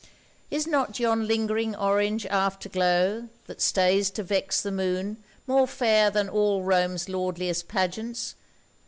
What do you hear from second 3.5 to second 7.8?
stays to vex the moon more fair than all Rome's lordliest